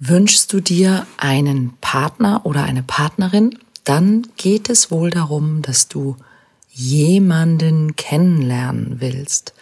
[0.00, 6.16] Wünschst du dir einen Partner oder eine Partnerin, dann geht es wohl darum, dass du
[6.70, 9.54] jemanden kennenlernen willst.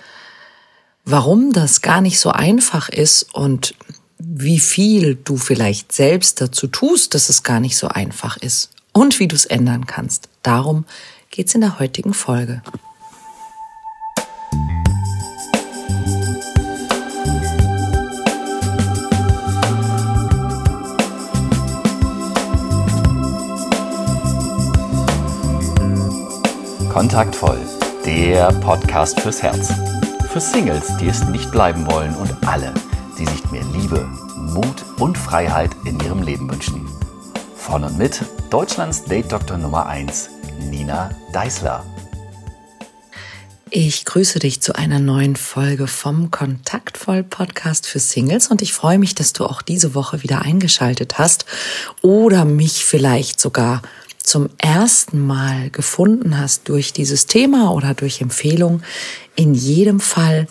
[1.06, 3.74] Warum das gar nicht so einfach ist und
[4.18, 9.18] wie viel du vielleicht selbst dazu tust, dass es gar nicht so einfach ist und
[9.20, 10.28] wie du es ändern kannst.
[10.42, 10.84] Darum
[11.30, 12.62] geht's in der heutigen Folge.
[26.96, 27.58] Kontaktvoll,
[28.06, 29.70] der Podcast fürs Herz.
[30.32, 32.72] Für Singles, die es nicht bleiben wollen und alle,
[33.18, 36.88] die sich mehr Liebe, Mut und Freiheit in ihrem Leben wünschen.
[37.54, 40.30] Von und mit Deutschlands Date-Doktor Nummer 1,
[40.70, 41.84] Nina Deißler.
[43.68, 48.98] Ich grüße dich zu einer neuen Folge vom Kontaktvoll Podcast für Singles und ich freue
[48.98, 51.44] mich, dass du auch diese Woche wieder eingeschaltet hast
[52.00, 53.82] oder mich vielleicht sogar
[54.26, 58.82] zum ersten Mal gefunden hast durch dieses Thema oder durch Empfehlung,
[59.36, 60.48] in jedem Fall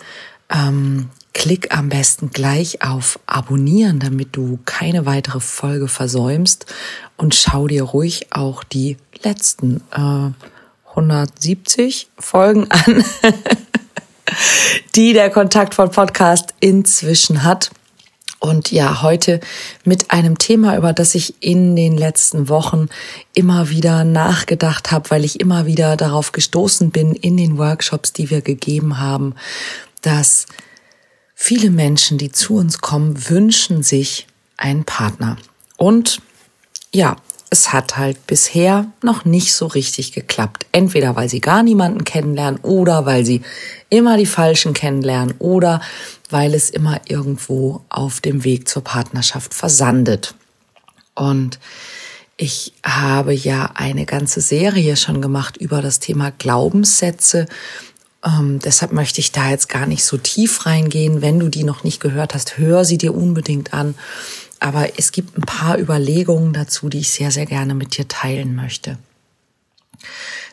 [0.50, 6.66] ähm, klick am besten gleich auf Abonnieren, damit du keine weitere Folge versäumst
[7.18, 10.30] und schau dir ruhig auch die letzten äh,
[10.88, 13.04] 170 Folgen an,
[14.94, 17.70] die der Kontaktvoll Podcast inzwischen hat.
[18.46, 19.40] Und ja, heute
[19.84, 22.88] mit einem Thema, über das ich in den letzten Wochen
[23.34, 28.30] immer wieder nachgedacht habe, weil ich immer wieder darauf gestoßen bin in den Workshops, die
[28.30, 29.34] wir gegeben haben,
[30.00, 30.46] dass
[31.34, 35.38] viele Menschen, die zu uns kommen, wünschen sich einen Partner.
[35.76, 36.22] Und
[36.94, 37.16] ja,
[37.50, 40.66] es hat halt bisher noch nicht so richtig geklappt.
[40.70, 43.42] Entweder weil sie gar niemanden kennenlernen oder weil sie
[43.88, 45.80] immer die Falschen kennenlernen oder
[46.32, 50.34] weil es immer irgendwo auf dem Weg zur Partnerschaft versandet.
[51.14, 51.58] Und
[52.36, 57.46] ich habe ja eine ganze Serie schon gemacht über das Thema Glaubenssätze.
[58.24, 61.22] Ähm, deshalb möchte ich da jetzt gar nicht so tief reingehen.
[61.22, 63.94] Wenn du die noch nicht gehört hast, hör sie dir unbedingt an.
[64.60, 68.54] Aber es gibt ein paar Überlegungen dazu, die ich sehr, sehr gerne mit dir teilen
[68.54, 68.98] möchte.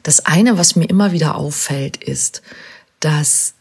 [0.03, 2.41] Das eine, was mir immer wieder auffällt, ist,
[2.99, 3.55] dass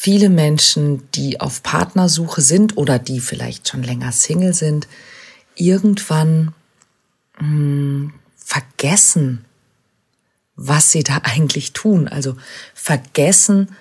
[0.00, 4.86] viele Menschen, die auf Partnersuche sind oder die vielleicht schon länger Single sind,
[5.56, 6.54] irgendwann
[7.40, 9.44] mh, hm, vergessen,
[10.54, 12.06] was sie da eigentlich tun.
[12.06, 12.36] Also
[12.74, 13.74] vergessen,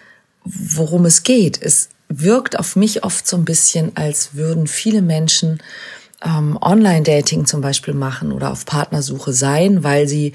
[0.43, 1.61] worum es geht.
[1.61, 5.61] Es wirkt auf mich oft so ein bisschen, als würden viele Menschen
[6.23, 10.33] ähm, Online-Dating zum Beispiel machen oder auf Partnersuche sein, weil sie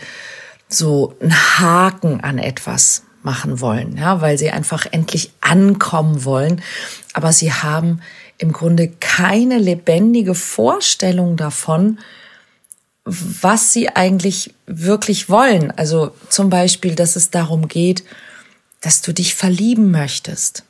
[0.69, 6.63] so einen Haken an etwas machen wollen, ja, weil sie einfach endlich ankommen wollen.
[7.13, 8.01] Aber sie haben
[8.39, 11.99] im Grunde keine lebendige Vorstellung davon,
[13.05, 15.71] was sie eigentlich wirklich wollen.
[15.73, 18.05] Also zum Beispiel, dass es darum geht,
[18.81, 20.65] dass du dich verlieben möchtest,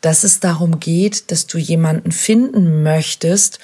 [0.00, 3.58] dass es darum geht, dass du jemanden finden möchtest,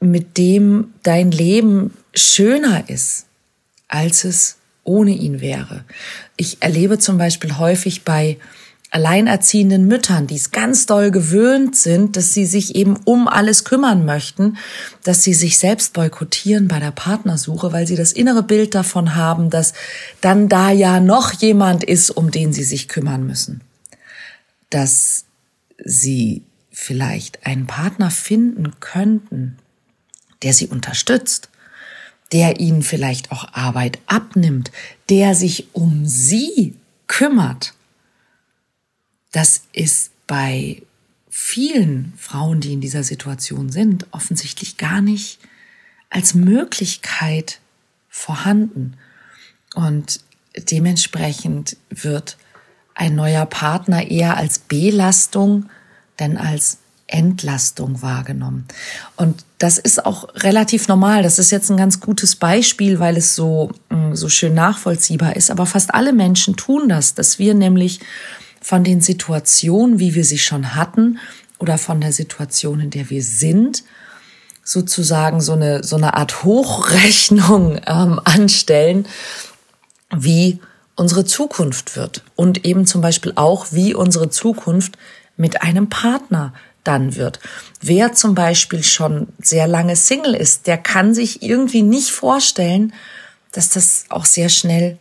[0.00, 3.26] mit dem dein Leben schöner ist,
[3.88, 4.57] als es
[4.88, 5.84] ohne ihn wäre.
[6.36, 8.38] Ich erlebe zum Beispiel häufig bei
[8.90, 14.06] alleinerziehenden Müttern, die es ganz doll gewöhnt sind, dass sie sich eben um alles kümmern
[14.06, 14.56] möchten,
[15.04, 19.50] dass sie sich selbst boykottieren bei der Partnersuche, weil sie das innere Bild davon haben,
[19.50, 19.74] dass
[20.22, 23.60] dann da ja noch jemand ist, um den sie sich kümmern müssen.
[24.70, 25.26] Dass
[25.84, 29.58] sie vielleicht einen Partner finden könnten,
[30.42, 31.50] der sie unterstützt,
[32.32, 34.70] der ihnen vielleicht auch Arbeit abnimmt,
[35.08, 36.74] der sich um sie
[37.06, 37.74] kümmert.
[39.32, 40.82] Das ist bei
[41.30, 45.38] vielen Frauen, die in dieser Situation sind, offensichtlich gar nicht
[46.10, 47.60] als Möglichkeit
[48.08, 48.96] vorhanden.
[49.74, 50.20] Und
[50.70, 52.36] dementsprechend wird
[52.94, 55.68] ein neuer Partner eher als Belastung
[56.18, 56.78] denn als
[57.08, 58.66] Entlastung wahrgenommen.
[59.16, 61.22] Und das ist auch relativ normal.
[61.22, 65.50] Das ist jetzt ein ganz gutes Beispiel, weil es so, mm, so schön nachvollziehbar ist.
[65.50, 68.00] Aber fast alle Menschen tun das, dass wir nämlich
[68.60, 71.18] von den Situationen, wie wir sie schon hatten,
[71.58, 73.82] oder von der Situation, in der wir sind,
[74.62, 79.06] sozusagen so eine, so eine Art Hochrechnung ähm, anstellen,
[80.14, 80.60] wie
[80.94, 84.98] unsere Zukunft wird und eben zum Beispiel auch, wie unsere Zukunft
[85.36, 86.52] mit einem Partner
[86.84, 87.40] dann wird.
[87.80, 92.92] Wer zum Beispiel schon sehr lange Single ist, der kann sich irgendwie nicht vorstellen,
[93.52, 94.98] dass das auch sehr schnell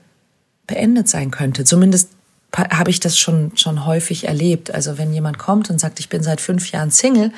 [0.66, 1.64] beendet sein könnte.
[1.64, 2.10] Zumindest
[2.54, 4.72] habe ich das schon, schon häufig erlebt.
[4.72, 7.32] Also wenn jemand kommt und sagt, ich bin seit fünf Jahren Single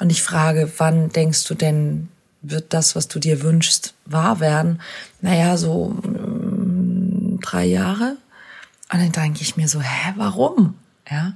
[0.00, 2.08] und ich frage, wann denkst du denn,
[2.42, 4.80] wird das, was du dir wünschst, wahr werden?
[5.20, 8.16] Naja, so ähm, drei Jahre.
[8.92, 10.74] Und dann denke ich mir so, hä, warum?
[11.10, 11.34] Ja.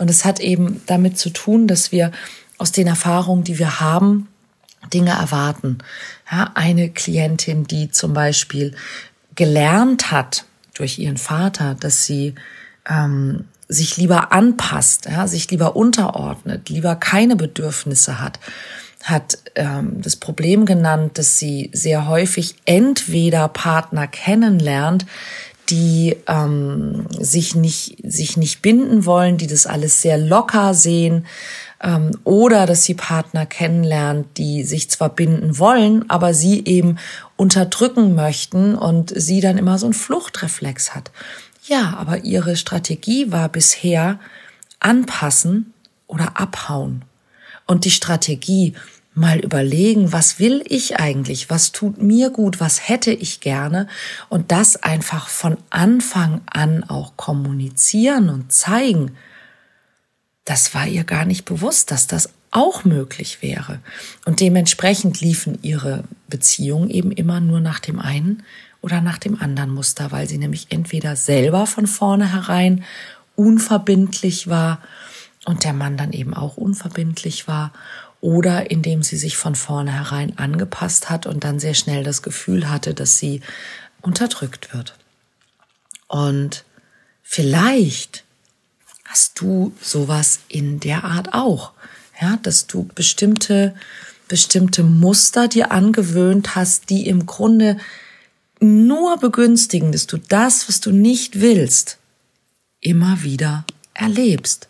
[0.00, 2.10] Und es hat eben damit zu tun, dass wir
[2.56, 4.28] aus den Erfahrungen, die wir haben,
[4.94, 5.76] Dinge erwarten.
[6.32, 8.74] Ja, eine Klientin, die zum Beispiel
[9.34, 12.34] gelernt hat durch ihren Vater, dass sie
[12.88, 18.40] ähm, sich lieber anpasst, ja, sich lieber unterordnet, lieber keine Bedürfnisse hat,
[19.04, 25.04] hat ähm, das Problem genannt, dass sie sehr häufig entweder Partner kennenlernt,
[25.70, 31.26] die ähm, sich nicht sich nicht binden wollen, die das alles sehr locker sehen,
[31.82, 36.98] ähm, oder dass sie Partner kennenlernt, die sich zwar binden wollen, aber sie eben
[37.36, 41.10] unterdrücken möchten und sie dann immer so einen Fluchtreflex hat.
[41.66, 44.18] Ja, aber ihre Strategie war bisher
[44.80, 45.72] anpassen
[46.06, 47.04] oder abhauen.
[47.66, 48.74] Und die Strategie
[49.14, 53.88] mal überlegen, was will ich eigentlich, was tut mir gut, was hätte ich gerne?
[54.28, 59.16] Und das einfach von Anfang an auch kommunizieren und zeigen,
[60.44, 63.80] das war ihr gar nicht bewusst, dass das auch möglich wäre.
[64.24, 68.42] Und dementsprechend liefen ihre Beziehungen eben immer nur nach dem einen
[68.80, 72.84] oder nach dem anderen Muster, weil sie nämlich entweder selber von vornherein
[73.36, 74.80] unverbindlich war
[75.44, 77.72] und der Mann dann eben auch unverbindlich war
[78.20, 82.94] oder indem sie sich von vornherein angepasst hat und dann sehr schnell das Gefühl hatte,
[82.94, 83.40] dass sie
[84.02, 84.96] unterdrückt wird.
[86.08, 86.64] Und
[87.22, 88.24] vielleicht
[89.04, 91.72] hast du sowas in der Art auch.
[92.20, 93.74] Ja, dass du bestimmte,
[94.28, 97.78] bestimmte Muster dir angewöhnt hast, die im Grunde
[98.60, 101.96] nur begünstigen, dass du das, was du nicht willst,
[102.80, 103.64] immer wieder
[103.94, 104.68] erlebst.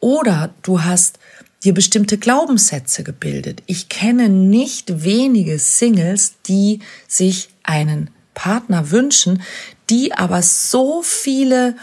[0.00, 1.18] Oder du hast
[1.64, 3.62] dir bestimmte Glaubenssätze gebildet.
[3.66, 9.42] Ich kenne nicht wenige Singles, die sich einen Partner wünschen,
[9.90, 11.74] die aber so viele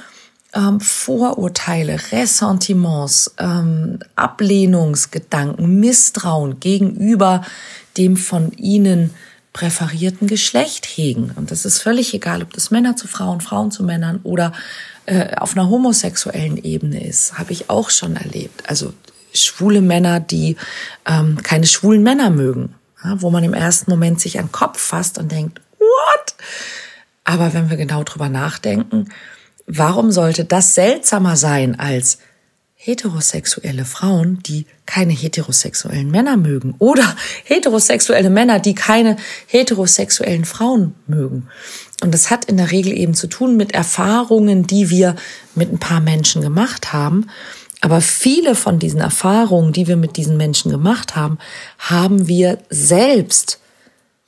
[0.54, 7.44] ähm, Vorurteile, Ressentiments, ähm, Ablehnungsgedanken, Misstrauen gegenüber
[7.98, 9.12] dem von ihnen
[9.51, 11.31] präferierten Geschlecht hegen.
[11.36, 14.51] Und das ist völlig egal, ob das Männer zu Frauen, Frauen zu Männern oder
[15.06, 18.63] äh, auf einer homosexuellen Ebene ist, habe ich auch schon erlebt.
[18.69, 18.94] Also
[19.35, 20.57] schwule Männer, die
[21.05, 24.79] ähm, keine schwulen Männer mögen, ja, wo man im ersten Moment sich an den Kopf
[24.79, 26.35] fasst und denkt, what?
[27.23, 29.09] Aber wenn wir genau drüber nachdenken,
[29.67, 32.19] Warum sollte das seltsamer sein als
[32.75, 39.15] heterosexuelle Frauen, die keine heterosexuellen Männer mögen oder heterosexuelle Männer, die keine
[39.47, 41.47] heterosexuellen Frauen mögen.
[42.03, 45.15] Und das hat in der Regel eben zu tun mit Erfahrungen, die wir
[45.55, 47.27] mit ein paar Menschen gemacht haben.
[47.85, 51.37] Aber viele von diesen Erfahrungen, die wir mit diesen Menschen gemacht haben,
[51.77, 53.59] haben wir selbst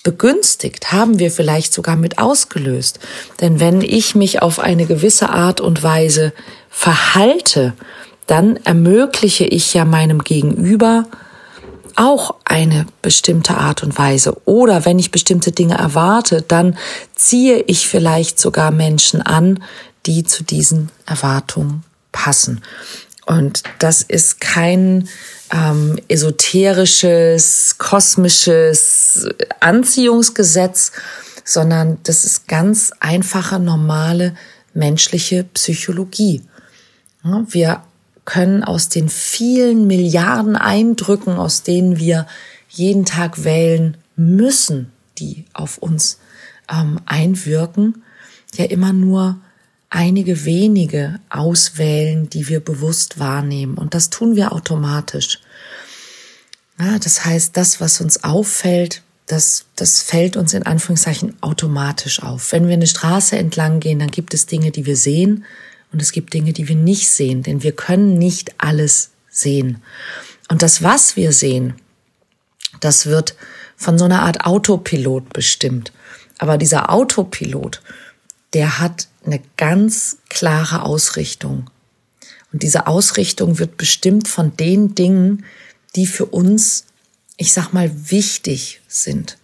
[0.03, 2.99] begünstigt, haben wir vielleicht sogar mit ausgelöst.
[3.41, 6.33] Denn wenn ich mich auf eine gewisse Art und Weise
[6.69, 7.73] verhalte,
[8.27, 11.07] dann ermögliche ich ja meinem Gegenüber
[11.95, 14.39] auch eine bestimmte Art und Weise.
[14.45, 16.77] Oder wenn ich bestimmte Dinge erwarte, dann
[17.15, 19.63] ziehe ich vielleicht sogar Menschen an,
[20.05, 22.61] die zu diesen Erwartungen passen.
[23.27, 25.09] Und das ist kein
[25.53, 29.27] ähm, esoterisches, kosmisches
[29.59, 30.93] Anziehungsgesetz,
[31.43, 34.33] sondern das ist ganz einfache, normale
[34.73, 36.41] menschliche Psychologie.
[37.49, 37.83] Wir
[38.23, 42.27] können aus den vielen Milliarden Eindrücken, aus denen wir
[42.69, 46.19] jeden Tag wählen müssen, die auf uns
[46.71, 48.03] ähm, einwirken,
[48.55, 49.37] ja immer nur
[49.89, 53.77] einige wenige auswählen, die wir bewusst wahrnehmen.
[53.77, 55.39] Und das tun wir automatisch.
[56.79, 62.51] Ja, das heißt, das, was uns auffällt, das, das fällt uns in Anführungszeichen automatisch auf.
[62.51, 65.45] Wenn wir eine Straße entlang gehen, dann gibt es Dinge, die wir sehen
[65.91, 69.81] und es gibt Dinge, die wir nicht sehen, denn wir können nicht alles sehen.
[70.49, 71.73] Und das, was wir sehen,
[72.79, 73.35] das wird
[73.75, 75.91] von so einer Art Autopilot bestimmt.
[76.37, 77.81] Aber dieser Autopilot,
[78.57, 81.69] der hat eine ganz klare Ausrichtung.
[82.51, 85.45] Und diese Ausrichtung wird bestimmt von den Dingen,
[85.95, 86.85] die für uns,
[87.37, 89.37] ich sag mal, wichtig sind.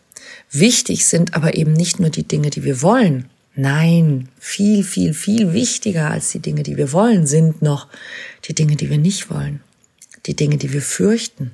[0.49, 3.29] Wichtig sind aber eben nicht nur die Dinge, die wir wollen.
[3.55, 7.87] Nein, viel, viel, viel wichtiger als die Dinge, die wir wollen, sind noch
[8.45, 9.61] die Dinge, die wir nicht wollen.
[10.25, 11.51] Die Dinge, die wir fürchten.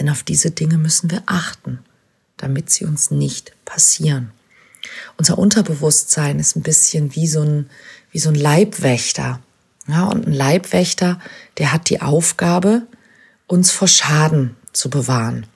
[0.00, 1.78] Denn auf diese Dinge müssen wir achten,
[2.38, 4.32] damit sie uns nicht passieren.
[5.16, 7.70] Unser Unterbewusstsein ist ein bisschen wie so ein,
[8.10, 9.40] wie so ein Leibwächter.
[9.86, 11.18] Ja, und ein Leibwächter,
[11.56, 12.82] der hat die Aufgabe,
[13.46, 15.46] uns vor Schaden zu bewahren.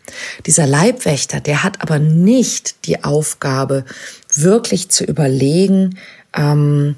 [0.47, 3.85] Dieser Leibwächter, der hat aber nicht die Aufgabe,
[4.35, 5.99] wirklich zu überlegen,
[6.35, 6.97] ähm,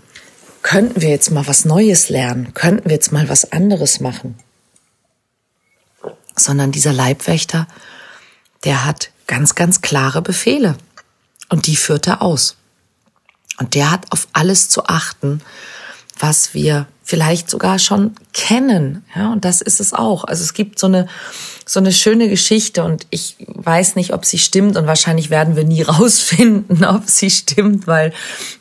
[0.63, 4.39] könnten wir jetzt mal was Neues lernen, könnten wir jetzt mal was anderes machen,
[6.37, 7.67] sondern dieser Leibwächter,
[8.65, 10.77] der hat ganz, ganz klare Befehle
[11.49, 12.57] und die führt er aus.
[13.59, 15.41] Und der hat auf alles zu achten,
[16.19, 19.05] was wir vielleicht sogar schon kennen.
[19.15, 20.25] Ja, und das ist es auch.
[20.25, 21.07] Also es gibt so eine,
[21.67, 25.65] so eine schöne Geschichte und ich weiß nicht, ob sie stimmt und wahrscheinlich werden wir
[25.65, 28.13] nie rausfinden, ob sie stimmt, weil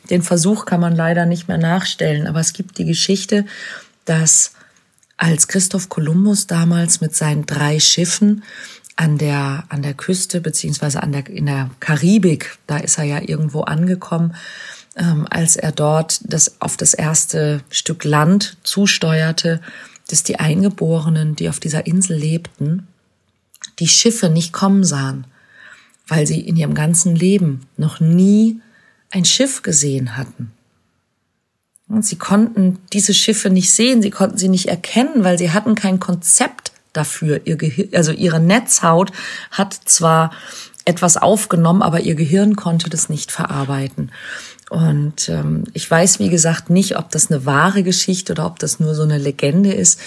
[0.10, 2.28] den Versuch kann man leider nicht mehr nachstellen.
[2.28, 3.46] Aber es gibt die Geschichte,
[4.06, 4.52] dass
[5.18, 8.44] als Christoph Kolumbus damals mit seinen drei Schiffen
[8.96, 13.22] an der, an der Küste, beziehungsweise an der, in der Karibik, da ist er ja
[13.22, 14.36] irgendwo angekommen,
[14.96, 19.62] ähm, als er dort das, auf das erste Stück Land zusteuerte,
[20.10, 22.88] dass die Eingeborenen, die auf dieser Insel lebten,
[23.80, 25.26] die Schiffe nicht kommen sahen,
[26.08, 28.60] weil sie in ihrem ganzen Leben noch nie
[29.10, 30.52] ein Schiff gesehen hatten.
[31.88, 35.76] Und sie konnten diese Schiffe nicht sehen, sie konnten sie nicht erkennen, weil sie hatten
[35.76, 37.42] kein Konzept dafür.
[37.46, 39.12] Ihr Gehir also ihre Netzhaut
[39.52, 40.32] hat zwar
[40.86, 44.12] etwas aufgenommen, aber ihr Gehirn konnte das nicht verarbeiten.
[44.70, 48.80] Und ähm, ich weiß, wie gesagt, nicht, ob das eine wahre Geschichte oder ob das
[48.80, 50.00] nur so eine Legende ist.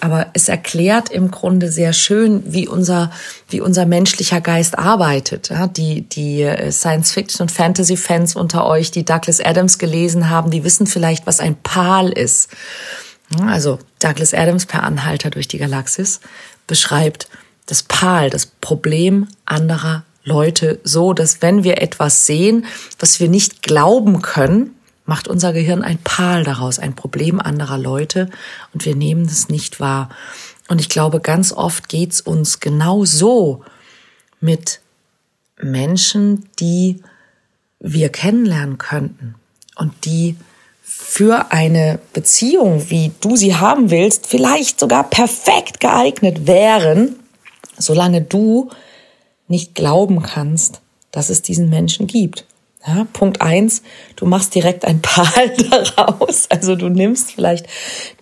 [0.00, 3.10] Aber es erklärt im Grunde sehr schön, wie unser,
[3.48, 5.48] wie unser menschlicher Geist arbeitet.
[5.48, 10.62] Ja, die, die äh, Science-Fiction- und Fantasy-Fans unter euch, die Douglas Adams gelesen haben, die
[10.62, 12.50] wissen vielleicht, was ein Pal ist.
[13.46, 16.20] Also Douglas Adams per Anhalter durch die Galaxis
[16.66, 17.28] beschreibt
[17.66, 22.66] das Pal, das Problem anderer Leute so, dass wenn wir etwas sehen,
[22.98, 24.74] was wir nicht glauben können,
[25.06, 28.30] macht unser Gehirn ein Pal daraus, ein Problem anderer Leute
[28.72, 30.08] und wir nehmen es nicht wahr.
[30.68, 33.62] Und ich glaube, ganz oft geht's uns genau so
[34.40, 34.80] mit
[35.60, 37.02] Menschen, die
[37.80, 39.34] wir kennenlernen könnten
[39.76, 40.36] und die
[40.96, 47.16] für eine Beziehung, wie du sie haben willst, vielleicht sogar perfekt geeignet wären,
[47.78, 48.70] solange du
[49.48, 52.46] nicht glauben kannst, dass es diesen Menschen gibt.
[52.86, 53.82] Ja, Punkt eins,
[54.16, 56.50] du machst direkt ein Pal daraus.
[56.50, 57.66] Also du nimmst vielleicht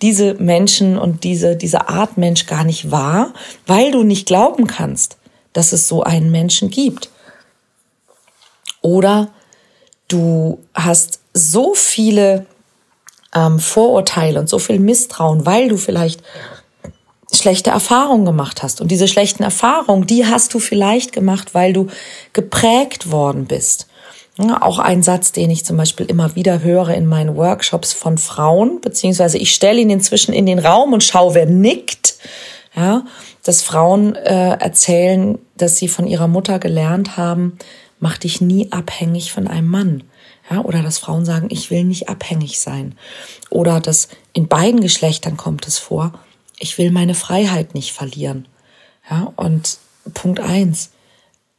[0.01, 3.33] diese Menschen und diese, diese Art Mensch gar nicht wahr,
[3.67, 5.17] weil du nicht glauben kannst,
[5.51, 7.09] dass es so einen Menschen gibt.
[8.81, 9.29] Oder
[10.07, 12.45] du hast so viele
[13.35, 16.21] ähm, Vorurteile und so viel Misstrauen, weil du vielleicht
[17.31, 18.81] schlechte Erfahrungen gemacht hast.
[18.81, 21.87] Und diese schlechten Erfahrungen, die hast du vielleicht gemacht, weil du
[22.31, 23.87] geprägt worden bist.
[24.37, 28.17] Ja, auch ein Satz, den ich zum Beispiel immer wieder höre in meinen Workshops von
[28.17, 32.15] Frauen, beziehungsweise ich stelle ihn inzwischen in den Raum und schaue, wer nickt.
[32.75, 33.05] Ja,
[33.43, 37.59] dass Frauen äh, erzählen, dass sie von ihrer Mutter gelernt haben,
[37.99, 40.03] mach dich nie abhängig von einem Mann.
[40.49, 42.95] Ja, oder dass Frauen sagen, ich will nicht abhängig sein.
[43.49, 46.13] Oder dass in beiden Geschlechtern kommt es vor,
[46.59, 48.47] ich will meine Freiheit nicht verlieren.
[49.09, 49.77] Ja, und
[50.13, 50.91] Punkt eins,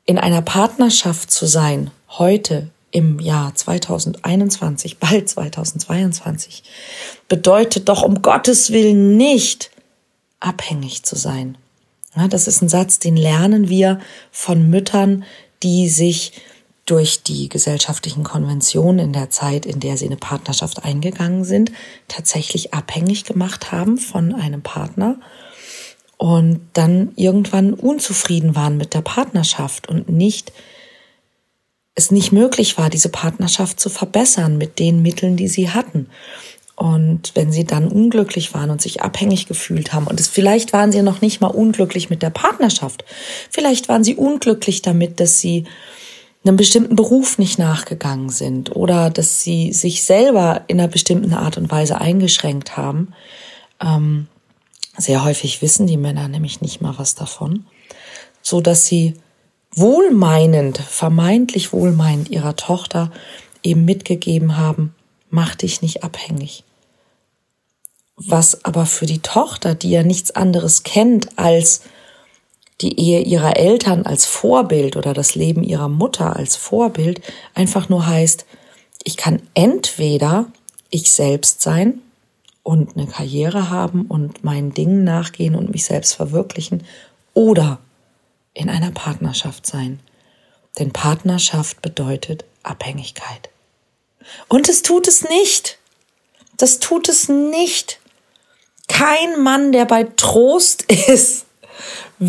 [0.06, 6.62] in einer Partnerschaft zu sein, heute im Jahr 2021, bald 2022,
[7.28, 9.70] bedeutet doch um Gottes Willen nicht
[10.40, 11.58] abhängig zu sein.
[12.16, 13.98] Ja, das ist ein Satz, den lernen wir
[14.30, 15.24] von Müttern,
[15.62, 16.32] die sich
[16.86, 21.72] durch die gesellschaftlichen Konventionen in der Zeit, in der sie eine Partnerschaft eingegangen sind,
[22.08, 25.18] tatsächlich abhängig gemacht haben von einem Partner
[26.18, 30.52] und dann irgendwann unzufrieden waren mit der Partnerschaft und nicht
[31.94, 36.08] es nicht möglich war, diese Partnerschaft zu verbessern mit den Mitteln, die sie hatten.
[36.76, 40.90] Und wenn sie dann unglücklich waren und sich abhängig gefühlt haben, und es, vielleicht waren
[40.90, 43.04] sie noch nicht mal unglücklich mit der Partnerschaft,
[43.48, 45.64] vielleicht waren sie unglücklich damit, dass sie
[46.44, 51.56] einem bestimmten Beruf nicht nachgegangen sind oder dass sie sich selber in einer bestimmten Art
[51.56, 53.14] und Weise eingeschränkt haben.
[53.80, 54.28] Ähm,
[54.96, 57.66] sehr häufig wissen die Männer nämlich nicht mal was davon,
[58.42, 59.14] so dass sie
[59.72, 63.10] wohlmeinend, vermeintlich wohlmeinend ihrer Tochter
[63.62, 64.94] eben mitgegeben haben,
[65.30, 66.62] mach dich nicht abhängig.
[68.16, 71.80] Was aber für die Tochter, die ja nichts anderes kennt als
[72.80, 77.20] die Ehe ihrer Eltern als Vorbild oder das Leben ihrer Mutter als Vorbild
[77.54, 78.46] einfach nur heißt,
[79.04, 80.46] ich kann entweder
[80.90, 82.00] ich selbst sein
[82.62, 86.84] und eine Karriere haben und meinen Dingen nachgehen und mich selbst verwirklichen
[87.34, 87.78] oder
[88.54, 90.00] in einer Partnerschaft sein.
[90.78, 93.50] Denn Partnerschaft bedeutet Abhängigkeit.
[94.48, 95.78] Und es tut es nicht.
[96.56, 98.00] Das tut es nicht.
[98.88, 101.46] Kein Mann, der bei Trost ist,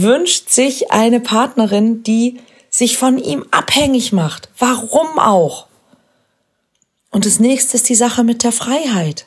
[0.01, 4.49] wünscht sich eine Partnerin, die sich von ihm abhängig macht.
[4.57, 5.67] Warum auch?
[7.11, 9.25] Und das nächste ist die Sache mit der Freiheit.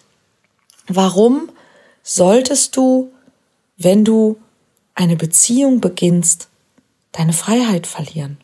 [0.89, 1.51] Warum
[2.03, 3.13] solltest du,
[3.77, 4.39] wenn du
[4.95, 6.49] eine Beziehung beginnst,
[7.13, 8.39] deine Freiheit verlieren?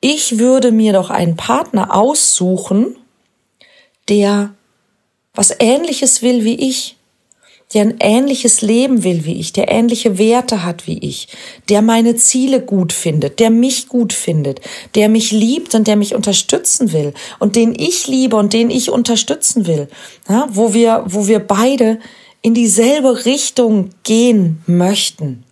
[0.00, 2.96] Ich würde mir doch einen Partner aussuchen,
[4.08, 4.54] der
[5.34, 6.96] was Ähnliches will wie ich,
[7.74, 11.28] der ein ähnliches Leben will wie ich, der ähnliche Werte hat wie ich,
[11.68, 14.60] der meine Ziele gut findet, der mich gut findet,
[14.94, 18.90] der mich liebt und der mich unterstützen will und den ich liebe und den ich
[18.90, 19.88] unterstützen will,
[20.28, 21.98] ja, wo wir, wo wir beide
[22.42, 25.44] in dieselbe Richtung gehen möchten.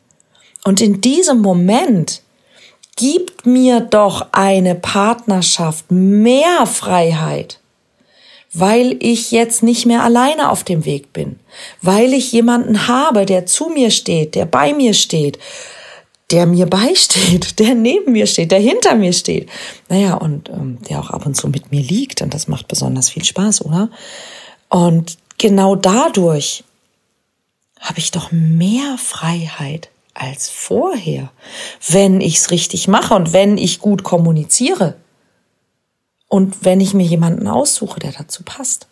[0.64, 2.22] Und in diesem Moment
[2.96, 7.59] gibt mir doch eine Partnerschaft mehr Freiheit
[8.52, 11.38] weil ich jetzt nicht mehr alleine auf dem Weg bin,
[11.82, 15.38] weil ich jemanden habe, der zu mir steht, der bei mir steht,
[16.30, 19.48] der mir beisteht, der neben mir steht, der hinter mir steht.
[19.88, 23.08] Naja, und ähm, der auch ab und zu mit mir liegt und das macht besonders
[23.08, 23.90] viel Spaß, oder?
[24.68, 26.64] Und genau dadurch
[27.80, 31.30] habe ich doch mehr Freiheit als vorher,
[31.88, 34.96] wenn ich's richtig mache und wenn ich gut kommuniziere.
[36.30, 38.86] Und wenn ich mir jemanden aussuche, der dazu passt.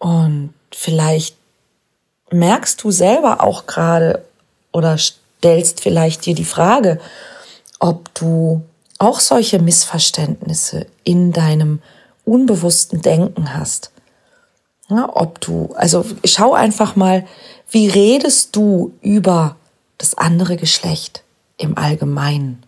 [0.00, 1.36] Und vielleicht
[2.32, 4.24] merkst du selber auch gerade
[4.72, 7.00] oder stellst vielleicht dir die Frage,
[7.78, 8.62] ob du
[8.98, 11.80] auch solche Missverständnisse in deinem
[12.24, 13.92] unbewussten Denken hast.
[14.88, 17.28] Ja, ob du, also schau einfach mal,
[17.70, 19.54] wie redest du über
[19.98, 21.22] das andere Geschlecht
[21.58, 22.64] im Allgemeinen?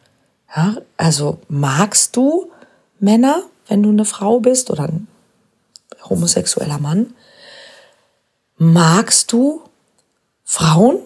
[0.54, 2.50] Ja, also magst du
[3.00, 5.08] Männer, wenn du eine Frau bist oder ein
[6.08, 7.14] homosexueller Mann?
[8.58, 9.62] Magst du
[10.44, 10.98] Frauen,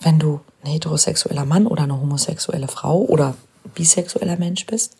[0.00, 3.34] wenn du ein heterosexueller Mann oder eine homosexuelle Frau oder
[3.74, 4.94] bisexueller Mensch bist?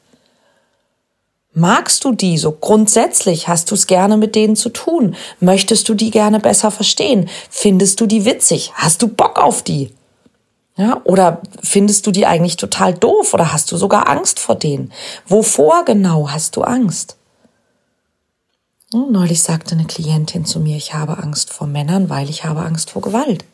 [1.54, 3.48] Magst du die so grundsätzlich?
[3.48, 5.16] Hast du es gerne mit denen zu tun?
[5.40, 7.28] Möchtest du die gerne besser verstehen?
[7.50, 8.72] Findest du die witzig?
[8.74, 9.90] Hast du Bock auf die?
[10.78, 14.92] Ja, oder findest du die eigentlich total doof oder hast du sogar Angst vor denen?
[15.26, 17.16] Wovor genau hast du Angst?
[18.92, 22.60] Hm, neulich sagte eine Klientin zu mir, ich habe Angst vor Männern, weil ich habe
[22.60, 23.44] Angst vor Gewalt.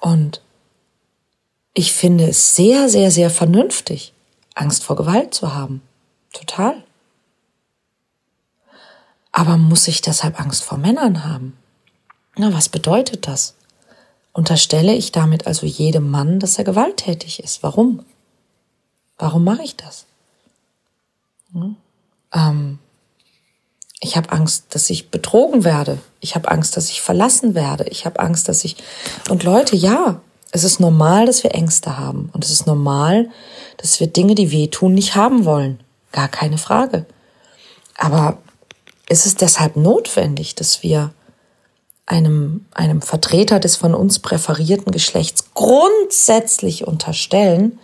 [0.00, 0.42] Und
[1.72, 4.12] ich finde es sehr, sehr, sehr vernünftig,
[4.54, 5.80] Angst vor Gewalt zu haben.
[6.34, 6.84] Total.
[9.32, 11.56] Aber muss ich deshalb Angst vor Männern haben?
[12.36, 13.54] Na, was bedeutet das?
[14.38, 17.64] Unterstelle ich damit also jedem Mann, dass er gewalttätig ist?
[17.64, 18.04] Warum?
[19.16, 20.06] Warum mache ich das?
[21.52, 21.74] Hm?
[22.32, 22.78] Ähm,
[23.98, 25.98] ich habe Angst, dass ich betrogen werde.
[26.20, 27.88] Ich habe Angst, dass ich verlassen werde.
[27.88, 28.76] Ich habe Angst, dass ich.
[29.28, 30.20] Und Leute, ja,
[30.52, 32.30] es ist normal, dass wir Ängste haben.
[32.32, 33.30] Und es ist normal,
[33.78, 35.80] dass wir Dinge, die wehtun, nicht haben wollen.
[36.12, 37.06] Gar keine Frage.
[37.96, 38.38] Aber
[39.08, 41.12] ist es deshalb notwendig, dass wir
[42.08, 47.78] einem, einem Vertreter des von uns präferierten Geschlechts grundsätzlich unterstellen,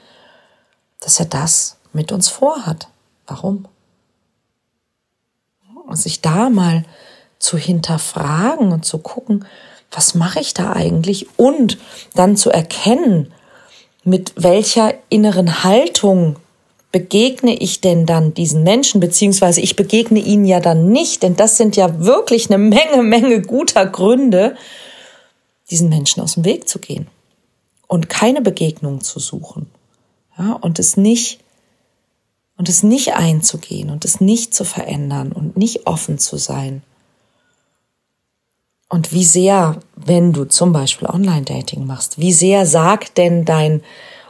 [1.00, 2.88] dass er das mit uns vorhat.
[3.26, 3.68] Warum?
[5.86, 6.84] Und sich da mal
[7.38, 9.44] zu hinterfragen und zu gucken,
[9.90, 11.28] was mache ich da eigentlich?
[11.38, 11.76] Und
[12.14, 13.32] dann zu erkennen,
[14.04, 16.36] mit welcher inneren Haltung
[16.94, 21.56] begegne ich denn dann diesen Menschen, beziehungsweise ich begegne ihnen ja dann nicht, denn das
[21.56, 24.56] sind ja wirklich eine Menge, Menge guter Gründe,
[25.72, 27.08] diesen Menschen aus dem Weg zu gehen
[27.88, 29.66] und keine Begegnung zu suchen.
[30.38, 31.40] Ja, und es nicht,
[32.56, 36.84] und es nicht einzugehen und es nicht zu verändern und nicht offen zu sein.
[38.88, 43.82] Und wie sehr, wenn du zum Beispiel Online-Dating machst, wie sehr sagt denn dein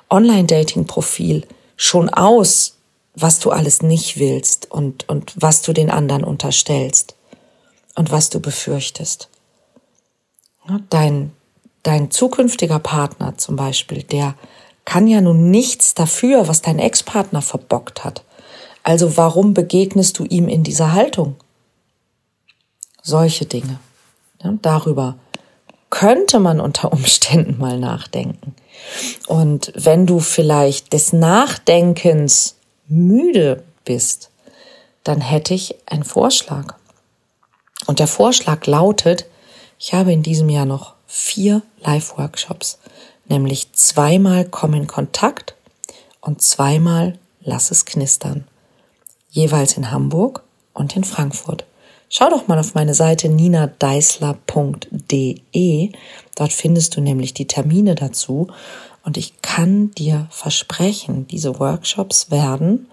[0.08, 2.78] Online-Dating-Profil, schon aus,
[3.14, 7.14] was du alles nicht willst und, und was du den anderen unterstellst
[7.94, 9.28] und was du befürchtest.
[10.90, 11.32] Dein,
[11.82, 14.34] dein zukünftiger Partner zum Beispiel, der
[14.84, 18.24] kann ja nun nichts dafür, was dein Ex-Partner verbockt hat.
[18.82, 21.36] Also warum begegnest du ihm in dieser Haltung?
[23.02, 23.78] Solche Dinge.
[24.42, 25.16] Ja, darüber
[25.90, 28.54] könnte man unter Umständen mal nachdenken.
[29.26, 32.56] Und wenn du vielleicht des Nachdenkens
[32.88, 34.30] müde bist,
[35.02, 36.74] dann hätte ich einen Vorschlag.
[37.86, 39.26] Und der Vorschlag lautet,
[39.78, 42.78] ich habe in diesem Jahr noch vier Live-Workshops,
[43.26, 45.54] nämlich zweimal komm in Kontakt
[46.20, 48.46] und zweimal lass es knistern.
[49.30, 51.64] Jeweils in Hamburg und in Frankfurt.
[52.16, 55.90] Schau doch mal auf meine Seite ninadeisler.de.
[56.36, 58.46] Dort findest du nämlich die Termine dazu.
[59.02, 62.86] Und ich kann dir versprechen, diese Workshops werden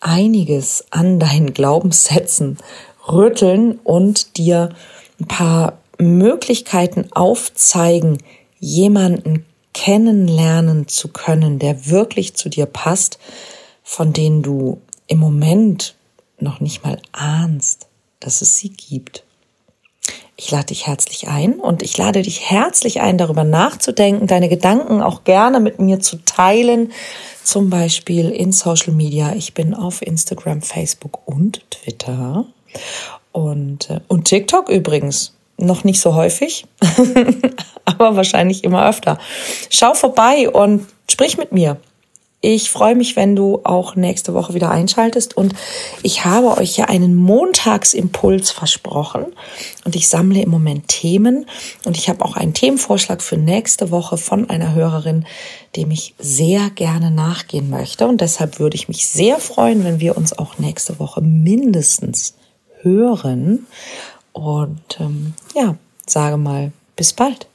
[0.00, 2.58] einiges an deinen Glaubenssätzen
[3.08, 4.70] rütteln und dir
[5.20, 8.18] ein paar Möglichkeiten aufzeigen,
[8.58, 13.20] jemanden kennenlernen zu können, der wirklich zu dir passt,
[13.84, 15.94] von denen du im Moment
[16.40, 17.87] noch nicht mal ahnst,
[18.20, 19.24] dass es sie gibt.
[20.40, 25.02] Ich lade dich herzlich ein und ich lade dich herzlich ein, darüber nachzudenken, deine Gedanken
[25.02, 26.92] auch gerne mit mir zu teilen,
[27.42, 29.32] zum Beispiel in Social Media.
[29.34, 32.44] Ich bin auf Instagram, Facebook und Twitter
[33.32, 35.34] und, äh, und TikTok übrigens.
[35.60, 36.66] Noch nicht so häufig,
[37.84, 39.18] aber wahrscheinlich immer öfter.
[39.70, 41.78] Schau vorbei und sprich mit mir.
[42.40, 45.36] Ich freue mich, wenn du auch nächste Woche wieder einschaltest.
[45.36, 45.54] Und
[46.04, 49.26] ich habe euch ja einen Montagsimpuls versprochen.
[49.84, 51.46] Und ich sammle im Moment Themen.
[51.84, 55.26] Und ich habe auch einen Themenvorschlag für nächste Woche von einer Hörerin,
[55.74, 58.06] dem ich sehr gerne nachgehen möchte.
[58.06, 62.34] Und deshalb würde ich mich sehr freuen, wenn wir uns auch nächste Woche mindestens
[62.82, 63.66] hören.
[64.32, 65.74] Und ähm, ja,
[66.06, 67.48] sage mal bis bald.